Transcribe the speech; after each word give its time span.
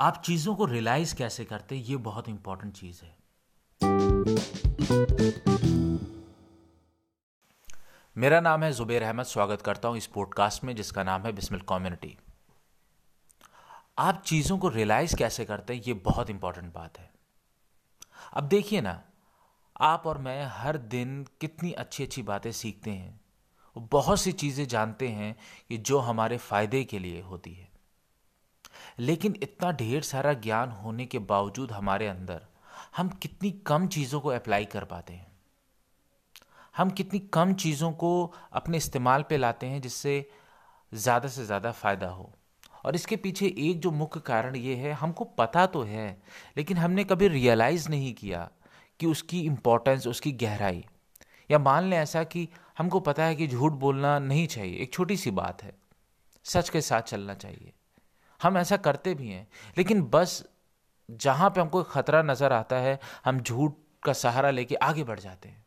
आप 0.00 0.22
चीज़ों 0.26 0.54
को 0.54 0.64
रियलाइज़ 0.64 1.14
कैसे 1.14 1.44
करते 1.44 1.76
ये 1.76 1.96
बहुत 1.96 2.28
इंपॉर्टेंट 2.28 2.74
चीज़ 2.74 3.02
है। 3.02 3.16
मेरा 8.16 8.40
नाम 8.40 8.62
है 8.62 8.72
ज़ुबैर 8.72 9.02
अहमद, 9.02 9.24
स्वागत 9.24 9.62
करता 9.62 9.88
हूँ 9.88 9.96
इस 9.96 10.06
पॉडकास्ट 10.06 10.64
में, 10.64 10.76
जिसका 10.76 11.02
नाम 11.02 11.22
है 11.22 11.32
बिस्मिल 11.32 11.60
कम्युनिटी 11.60 12.18
आप 13.98 14.22
चीज़ों 14.22 14.58
को 14.58 14.68
रियलाइज़ 14.68 15.16
कैसे 15.16 15.44
करते 15.44 15.74
हैं? 15.74 15.82
ये 15.82 15.94
बहुत 15.94 16.30
इंपॉर्टेंट 16.30 16.74
बात 16.74 16.98
है। 16.98 17.12
अब 18.32 18.44
देखिए 18.44 18.80
ना, 18.80 19.02
आप 19.80 20.06
और 20.06 20.18
मैं 20.18 20.46
हर 20.46 20.76
दिन 20.76 21.26
कितनी 21.40 21.72
अच्छी 21.72 22.04
अच्छी 22.04 22.22
बातें 22.22 22.52
सीखते 22.52 22.90
हैं। 22.90 23.20
बहुत 23.78 24.20
सी 24.20 24.32
चीज़ें 24.32 24.68
जानते 24.68 25.08
हैं 25.08 25.36
कि 25.68 25.78
जो 25.78 25.98
हमारे 25.98 26.38
फ़ायदे 26.38 26.84
के 26.84 26.98
लिए 26.98 27.20
होती 27.20 27.54
है। 27.54 27.69
लेकिन 29.00 29.34
इतना 29.42 29.70
ढेर 29.72 30.02
सारा 30.02 30.32
ज्ञान 30.42 30.70
होने 30.74 31.06
के 31.06 31.18
बावजूद 31.18 31.72
हमारे 31.72 32.06
अंदर 32.08 32.42
हम 32.96 33.08
कितनी 33.22 33.50
कम 33.66 33.86
चीज़ों 33.86 34.20
को 34.20 34.28
अप्लाई 34.28 34.64
कर 34.64 34.84
पाते 34.84 35.12
हैं। 35.12 35.26
हम 36.76 36.90
कितनी 36.90 37.18
कम 37.34 37.54
चीज़ों 37.54 37.92
को 37.92 38.10
अपने 38.52 38.76
इस्तेमाल 38.76 39.22
पे 39.22 39.36
लाते 39.36 39.66
हैं 39.66 39.80
जिससे 39.80 40.14
ज़्यादा 40.92 41.28
से 41.28 41.44
ज़्यादा 41.44 41.72
फ़ायदा 41.72 42.08
हो। 42.08 42.30
और 42.84 42.94
इसके 42.94 43.16
पीछे 43.16 43.46
एक 43.60 43.80
जो 43.80 43.90
मुख्य 43.90 44.20
कारण 44.20 44.56
ये 44.56 44.74
है, 44.74 44.92
हमको 44.92 45.24
पता 45.24 45.66
तो 45.66 45.82
है, 45.82 46.22
लेकिन 46.56 46.76
हमने 46.76 47.04
कभी 47.04 47.28
रियलाइज़ 47.28 47.88
नहीं 47.88 48.12
किया 48.14 48.48
कि 49.00 49.06
उसकी 49.06 49.40
इम्पोर्टेंस 49.40 50.06
उसकी 50.06 50.32
गहराई। 50.34 50.84
या 51.50 51.58
मान 51.58 51.84
लें 51.84 51.96
ऐसा 51.98 52.24
कि 52.24 52.48
हमको 52.78 53.00
पता 53.00 53.24
है 53.24 53.34
कि 53.34 53.46
झूठ 53.46 53.72
बोलना 53.72 54.18
नहीं 54.18 54.46
चाहिए, 54.46 54.76
एक 54.76 54.92
छोटी 54.92 55.16
सी 55.16 55.30
बात 55.32 55.62
है, 55.62 55.72
सच 56.46 56.68
के 56.68 56.80
साथ 56.80 57.02
चलना 57.02 57.34
चाहिए। 57.34 57.72
हम 58.42 58.58
ऐसा 58.58 58.76
करते 58.76 59.14
भी 59.14 59.28
हैं। 59.28 59.46
लेकिन 59.78 60.02
बस 60.04 60.42
जहाँ 61.08 61.50
पे 61.50 61.60
हमको 61.60 61.82
खतरा 61.82 62.22
नज़र 62.22 62.52
आता 62.52 62.76
है, 62.76 62.98
हम 63.24 63.40
झूठ 63.40 63.74
का 64.02 64.12
सहारा 64.12 64.50
लेके 64.50 64.74
आगे 64.74 65.04
बढ़ 65.04 65.20
जाते 65.20 65.48
हैं। 65.48 65.64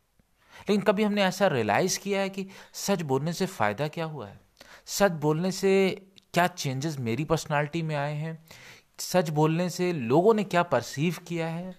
लेकिन 0.69 0.81
कभी 0.81 1.03
हमने 1.03 1.23
ऐसा 1.23 1.47
रियलाइज़ 1.47 1.99
किया 1.99 2.21
है 2.21 2.29
कि 2.29 2.47
सच 2.73 3.01
बोलने 3.01 3.33
से 3.33 3.45
फ़ायदा 3.45 3.87
क्या 3.87 4.05
हुआ 4.05 4.27
है? 4.27 4.39
सच 4.85 5.11
बोलने 5.11 5.51
से 5.51 5.73
क्या 6.33 6.47
चेंजेस 6.47 6.97
मेरी 6.99 7.25
पर्सनालिटी 7.25 7.81
में 7.81 7.95
आए 7.95 8.13
हैं? 8.13 8.37
सच 8.99 9.29
बोलने 9.29 9.69
से 9.69 9.91
लोगों 9.93 10.33
ने 10.33 10.43
क्या 10.43 10.63
परसीव 10.63 11.17
किया 11.27 11.47
है? 11.47 11.75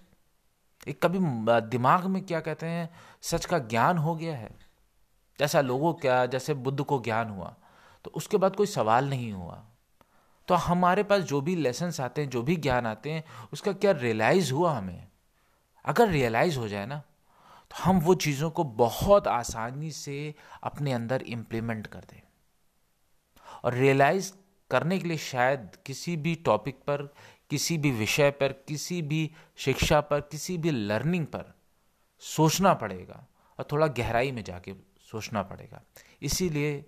एक 0.87 1.01
कभी 1.03 1.19
दिमाग 1.69 2.05
में 2.05 2.21
क्या 2.25 2.39
कहते 2.39 2.65
हैं, 2.65 2.89
सच 3.21 3.45
का 3.45 3.59
ज्ञान 3.59 3.97
हो 3.97 4.15
गया 4.15 4.35
है? 4.35 4.49
जैसा 5.39 5.61
लोगों 5.61 5.93
क्या 5.93 6.25
जैसे 6.25 6.53
बुद्ध 6.53 6.81
को 6.81 6.99
ज्ञान 6.99 7.29
हुआ 7.29 7.55
तो 8.05 8.11
उसके 8.11 8.37
बाद 8.37 8.55
कोई 8.55 8.67
सवाल 8.67 9.09
नहीं 9.09 9.31
हुआ। 9.33 9.63
तो 10.47 10.55
हमारे 10.55 11.03
पास 11.03 11.21
जो 11.21 11.41
भी 11.41 11.55
लेसन्स 11.55 11.99
आते 12.01 12.21
हैं, 12.21 12.29
जो 12.29 12.41
भी 12.41 12.55
ज्ञान 12.55 12.85
आते 12.85 13.11
हैं, 13.11 13.23
उसका 13.53 13.73
क्या 13.73 13.91
रियलाइज़ 13.91 14.53
हुआ 14.53 14.71
हमें? 14.71 15.07
अगर 15.85 16.09
रियलाइज़ 16.09 16.57
हो 16.57 16.67
जाए 16.67 16.85
ना 16.85 17.03
तो 17.71 17.83
हम 17.83 17.99
वो 17.99 18.15
चीज़ों 18.15 18.49
को 18.51 18.63
बहुत 18.63 19.27
आसानी 19.27 19.91
से 19.91 20.35
अपने 20.63 20.93
अंदर 20.93 21.21
इम्प्लीमेंट 21.21 21.87
कर 21.87 21.99
दें। 21.99 22.21
और 23.63 23.73
रियलाइज़ 23.73 24.33
करने 24.71 24.99
के 24.99 25.07
लिए 25.07 25.17
शायद 25.17 25.71
किसी 25.85 26.17
भी 26.17 26.35
टॉपिक 26.35 26.75
पर, 26.75 27.01
किसी 27.49 27.77
भी 27.77 27.91
विषय 27.91 28.31
पर, 28.31 28.51
किसी 28.67 29.01
भी 29.01 29.31
शिक्षा 29.57 30.01
पर, 30.01 30.19
किसी 30.21 30.57
भी 30.57 30.71
लर्निंग 30.71 31.25
पर 31.25 31.53
सोचना 32.19 32.73
पड़ेगा 32.73 33.25
और 33.59 33.67
थोड़ा 33.71 33.87
गहराई 33.87 34.31
में 34.31 34.43
जाके 34.43 34.73
सोचना 35.11 35.43
पड़ेगा। 35.43 35.81
इसीलिए 36.21 36.85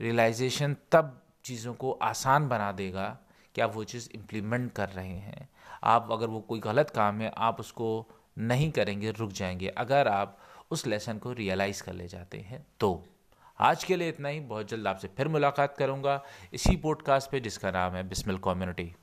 रियलाइजेशन 0.00 0.76
तब 0.92 1.25
चीज़ों 1.46 1.74
को 1.74 1.92
आसान 1.92 2.48
बना 2.48 2.72
देगा 2.72 3.18
कि 3.54 3.60
आप 3.60 3.74
वो 3.74 3.84
चीज़ 3.84 4.10
इम्प्लीमेंट 4.14 4.72
कर 4.72 4.88
रहे 4.88 5.18
हैं। 5.18 5.48
आप 5.84 6.08
अगर 6.12 6.26
वो 6.26 6.40
कोई 6.40 6.60
गलत 6.60 6.90
काम 6.90 7.20
है, 7.20 7.32
आप 7.36 7.60
उसको 7.60 8.08
नहीं 8.38 8.70
करेंगे, 8.70 9.10
रुक 9.10 9.30
जाएँगे। 9.30 9.68
अगर 9.68 10.08
आप 10.08 10.38
उस 10.70 10.86
लेसन 10.86 11.18
को 11.18 11.32
रियलाइज़ 11.32 11.82
कर 11.82 11.92
ले 11.92 12.08
जाते 12.08 12.38
हैं 12.38 12.66
तो। 12.80 13.04
आज 13.60 13.84
के 13.84 13.96
लिए 13.96 14.08
इतना 14.08 14.28
ही। 14.28 14.40
बहुत 14.40 14.68
जल्द 14.68 14.86
आपसे 14.86 15.08
फिर 15.08 15.28
मुलाकात 15.28 15.76
करूँगा। 15.76 16.22
इसी 16.52 16.76
पॉडकास्ट 16.76 17.30
पे 17.30 17.40
जिसका 17.40 17.70
नाम 17.70 17.92
है 17.92 18.08
बिस्मिल 18.08 18.38
कम्युनिटी। 18.38 18.94